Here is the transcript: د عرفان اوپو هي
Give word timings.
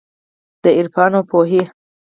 د 0.63 0.65
عرفان 0.77 1.11
اوپو 1.17 1.39
هي 1.49 1.63